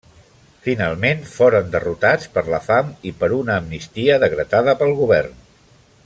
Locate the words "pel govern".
4.81-5.37